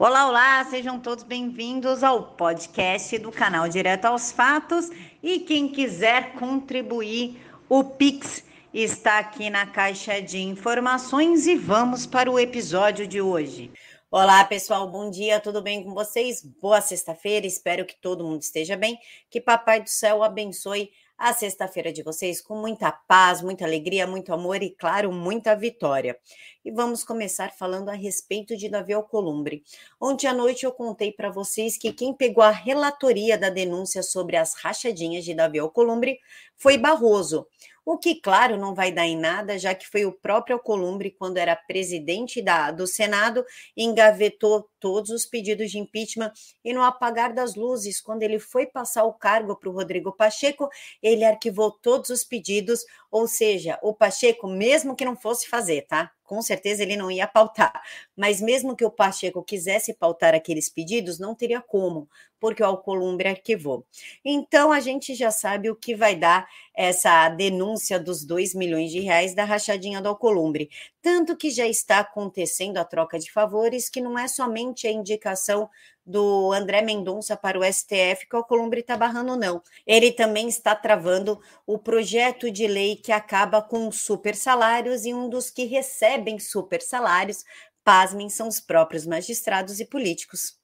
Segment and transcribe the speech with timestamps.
[0.00, 4.88] Olá, olá, sejam todos bem-vindos ao podcast do canal Direto aos Fatos.
[5.20, 12.30] E quem quiser contribuir, o Pix está aqui na caixa de informações e vamos para
[12.30, 13.72] o episódio de hoje.
[14.08, 16.44] Olá, pessoal, bom dia, tudo bem com vocês?
[16.62, 18.96] Boa sexta-feira, espero que todo mundo esteja bem,
[19.28, 24.32] que Papai do Céu abençoe a sexta-feira de vocês com muita paz, muita alegria, muito
[24.32, 26.16] amor e, claro, muita vitória.
[26.64, 29.64] E vamos começar falando a respeito de Davi Alcolumbre.
[30.00, 34.36] Ontem à noite eu contei para vocês que quem pegou a relatoria da denúncia sobre
[34.36, 36.20] as rachadinhas de Davi Alcolumbre
[36.56, 37.48] foi Barroso.
[37.90, 41.38] O que, claro, não vai dar em nada, já que foi o próprio Alcolumbre, quando
[41.38, 43.42] era presidente da, do Senado,
[43.74, 46.30] engavetou todos os pedidos de impeachment
[46.62, 50.68] e no apagar das luzes, quando ele foi passar o cargo para o Rodrigo Pacheco,
[51.02, 56.12] ele arquivou todos os pedidos, ou seja, o Pacheco, mesmo que não fosse fazer, tá?
[56.28, 57.82] com certeza ele não ia pautar.
[58.14, 62.06] Mas mesmo que o Pacheco quisesse pautar aqueles pedidos, não teria como,
[62.40, 63.84] porque o Alcolumbre arquivou.
[64.24, 69.00] Então a gente já sabe o que vai dar essa denúncia dos 2 milhões de
[69.00, 70.70] reais da rachadinha do Alcolumbre.
[71.02, 75.68] Tanto que já está acontecendo a troca de favores, que não é somente a indicação
[76.08, 79.62] do André Mendonça para o STF que o Alcolumbre está barrando, não.
[79.86, 85.28] Ele também está travando o projeto de lei que acaba com super salários e um
[85.28, 87.44] dos que recebem super salários,
[87.84, 90.57] pasmem, são os próprios magistrados e políticos.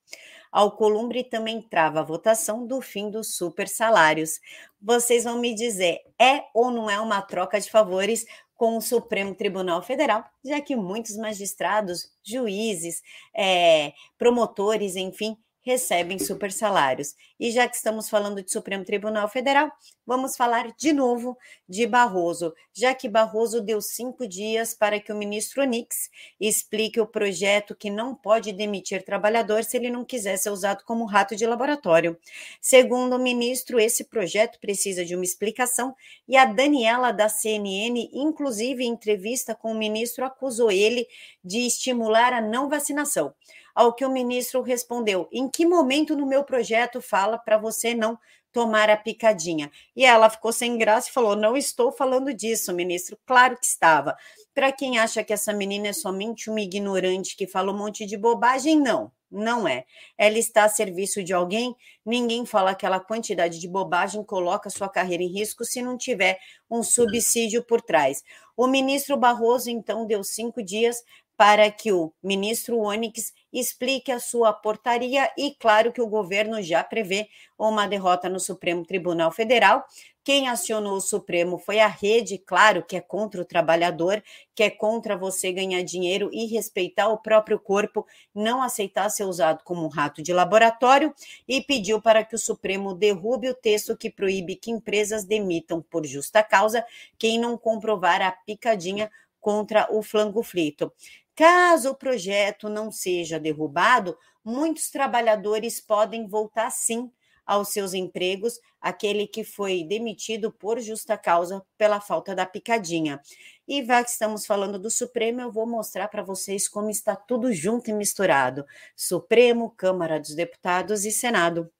[0.54, 4.38] Alcolumbre também trava a votação do fim dos super salários.
[4.80, 8.24] Vocês vão me dizer, é ou não é uma troca de favores
[8.54, 13.02] com o Supremo Tribunal Federal, já que muitos magistrados, juízes,
[13.34, 17.16] é, promotores, enfim, recebem super salários.
[17.40, 19.72] E já que estamos falando de Supremo Tribunal Federal,
[20.06, 25.16] vamos falar de novo de Barroso, já que Barroso deu cinco dias para que o
[25.16, 30.50] ministro Onix explique o projeto que não pode demitir trabalhador se ele não quiser ser
[30.50, 32.18] usado como rato de laboratório.
[32.60, 35.96] Segundo o ministro, esse projeto precisa de uma explicação
[36.28, 41.06] e a Daniela da CNN, inclusive em entrevista com o ministro, acusou ele
[41.42, 43.34] de estimular a não vacinação
[43.74, 48.18] ao que o ministro respondeu: Em que momento no meu projeto fala para você não
[48.52, 49.70] tomar a picadinha?
[49.96, 53.18] E ela ficou sem graça e falou: Não estou falando disso, ministro.
[53.26, 54.16] Claro que estava.
[54.54, 58.16] Para quem acha que essa menina é somente uma ignorante que fala um monte de
[58.16, 59.10] bobagem, não.
[59.34, 59.84] Não é.
[60.16, 61.74] Ela está a serviço de alguém.
[62.06, 66.38] Ninguém fala aquela quantidade de bobagem, coloca sua carreira em risco se não tiver
[66.70, 68.22] um subsídio por trás.
[68.56, 71.02] O ministro Barroso, então, deu cinco dias
[71.36, 76.82] para que o ministro Onyx explique a sua portaria e, claro, que o governo já
[76.82, 77.28] prevê
[77.58, 79.84] uma derrota no Supremo Tribunal Federal.
[80.24, 84.22] Quem acionou o Supremo foi a rede, claro, que é contra o trabalhador,
[84.54, 89.62] que é contra você ganhar dinheiro e respeitar o próprio corpo, não aceitar ser usado
[89.64, 91.14] como um rato de laboratório
[91.46, 96.06] e pediu para que o Supremo derrube o texto que proíbe que empresas demitam por
[96.06, 96.84] justa causa
[97.18, 99.10] quem não comprovar a picadinha
[99.44, 100.90] contra o flango frito.
[101.36, 107.10] Caso o projeto não seja derrubado, muitos trabalhadores podem voltar sim
[107.46, 113.20] aos seus empregos, aquele que foi demitido por justa causa pela falta da picadinha.
[113.66, 117.52] E já que estamos falando do Supremo, eu vou mostrar para vocês como está tudo
[117.52, 118.64] junto e misturado:
[118.96, 121.70] Supremo, Câmara dos Deputados e Senado.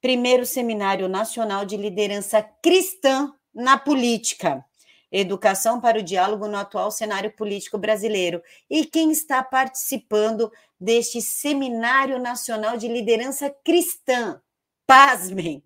[0.00, 4.64] Primeiro Seminário Nacional de Liderança Cristã na Política.
[5.10, 8.42] Educação para o Diálogo no atual cenário político brasileiro.
[8.68, 14.40] E quem está participando deste Seminário Nacional de Liderança Cristã?
[14.86, 15.62] Pasmem!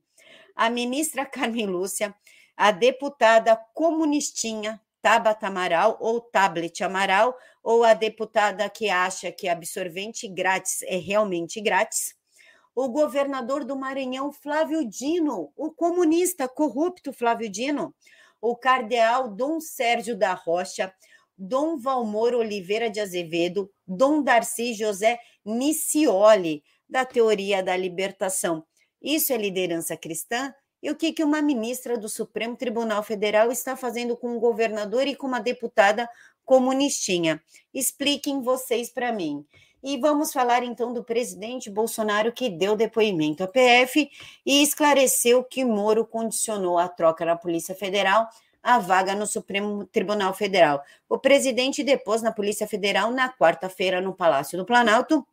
[0.57, 2.15] A ministra Carmen Lúcia,
[2.57, 10.27] a deputada comunistinha Tabata Amaral ou Tablet Amaral, ou a deputada que acha que absorvente
[10.27, 12.15] grátis é realmente grátis,
[12.75, 17.95] o governador do Maranhão, Flávio Dino, o comunista corrupto Flávio Dino,
[18.45, 20.93] o cardeal Dom Sérgio da Rocha,
[21.37, 28.63] Dom Valmor Oliveira de Azevedo, Dom Darcy José Nicioli, da teoria da libertação.
[29.01, 30.55] Isso é liderança cristã?
[30.83, 35.07] E o que, que uma ministra do Supremo Tribunal Federal está fazendo com um governador
[35.07, 36.07] e com uma deputada
[36.45, 37.43] comunistinha?
[37.73, 39.45] Expliquem vocês para mim.
[39.83, 44.11] E vamos falar então do presidente Bolsonaro que deu depoimento à PF
[44.47, 48.27] e esclareceu que Moro condicionou a troca na Polícia Federal
[48.63, 50.83] à vaga no Supremo Tribunal Federal.
[51.07, 55.25] O presidente depôs na Polícia Federal na quarta-feira no Palácio do Planalto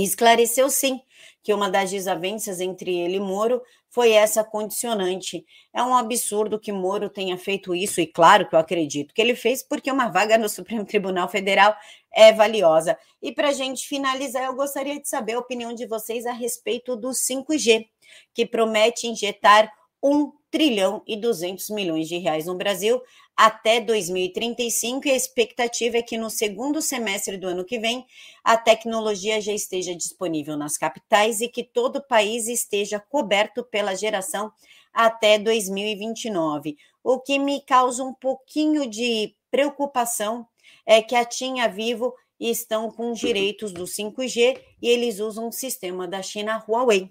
[0.00, 1.00] esclareceu sim
[1.42, 3.60] que uma das desavenças entre ele e Moro
[3.90, 5.44] foi essa condicionante.
[5.72, 9.34] É um absurdo que Moro tenha feito isso, e claro que eu acredito que ele
[9.34, 11.76] fez, porque uma vaga no Supremo Tribunal Federal
[12.10, 12.96] é valiosa.
[13.20, 16.96] E para a gente finalizar, eu gostaria de saber a opinião de vocês a respeito
[16.96, 17.86] do 5G,
[18.32, 19.70] que promete injetar
[20.02, 23.00] um trilhão e 200 milhões de reais no Brasil
[23.36, 28.06] até 2035 e a expectativa é que no segundo semestre do ano que vem
[28.44, 33.94] a tecnologia já esteja disponível nas capitais e que todo o país esteja coberto pela
[33.94, 34.52] geração
[34.92, 36.76] até 2029.
[37.02, 40.46] O que me causa um pouquinho de preocupação
[40.86, 45.48] é que a TIM e a Vivo estão com direitos do 5G e eles usam
[45.48, 47.10] um sistema da China Huawei.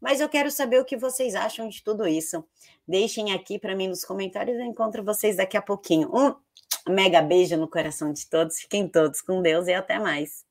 [0.00, 2.44] Mas eu quero saber o que vocês acham de tudo isso.
[2.86, 4.58] Deixem aqui para mim nos comentários.
[4.58, 6.10] Eu encontro vocês daqui a pouquinho.
[6.14, 6.34] Um
[6.92, 8.60] mega beijo no coração de todos.
[8.60, 10.44] Fiquem todos com Deus e até mais.